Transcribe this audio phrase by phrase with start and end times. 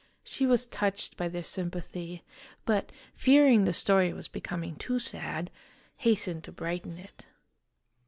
[0.23, 2.23] She was touched by their sympathy,
[2.65, 5.51] but, fearing the story was becoming too sad,
[5.97, 7.27] hastened to brighten it.